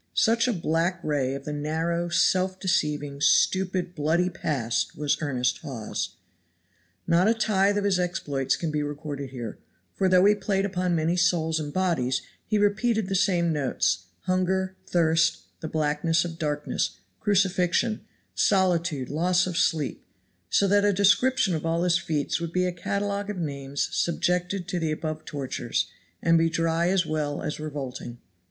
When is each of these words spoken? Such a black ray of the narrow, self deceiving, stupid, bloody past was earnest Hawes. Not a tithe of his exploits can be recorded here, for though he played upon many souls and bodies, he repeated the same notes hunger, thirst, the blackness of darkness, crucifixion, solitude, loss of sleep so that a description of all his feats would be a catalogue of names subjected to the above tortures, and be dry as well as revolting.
Such 0.15 0.47
a 0.47 0.51
black 0.53 0.99
ray 1.03 1.35
of 1.35 1.45
the 1.45 1.53
narrow, 1.53 2.09
self 2.09 2.59
deceiving, 2.59 3.21
stupid, 3.21 3.93
bloody 3.93 4.31
past 4.31 4.97
was 4.97 5.15
earnest 5.21 5.59
Hawes. 5.59 6.15
Not 7.05 7.27
a 7.27 7.35
tithe 7.35 7.77
of 7.77 7.83
his 7.83 7.99
exploits 7.99 8.55
can 8.55 8.71
be 8.71 8.81
recorded 8.81 9.29
here, 9.29 9.59
for 9.93 10.09
though 10.09 10.25
he 10.25 10.33
played 10.33 10.65
upon 10.65 10.95
many 10.95 11.15
souls 11.15 11.59
and 11.59 11.71
bodies, 11.71 12.23
he 12.47 12.57
repeated 12.57 13.09
the 13.09 13.13
same 13.15 13.53
notes 13.53 14.07
hunger, 14.21 14.75
thirst, 14.87 15.43
the 15.59 15.67
blackness 15.67 16.25
of 16.25 16.39
darkness, 16.39 16.97
crucifixion, 17.19 18.03
solitude, 18.33 19.07
loss 19.07 19.45
of 19.45 19.55
sleep 19.55 20.03
so 20.49 20.67
that 20.67 20.83
a 20.83 20.91
description 20.91 21.53
of 21.53 21.63
all 21.63 21.83
his 21.83 21.99
feats 21.99 22.41
would 22.41 22.51
be 22.51 22.65
a 22.65 22.71
catalogue 22.71 23.29
of 23.29 23.37
names 23.37 23.87
subjected 23.91 24.67
to 24.67 24.79
the 24.79 24.91
above 24.91 25.25
tortures, 25.25 25.85
and 26.23 26.39
be 26.39 26.49
dry 26.49 26.89
as 26.89 27.05
well 27.05 27.43
as 27.43 27.59
revolting. 27.59 28.17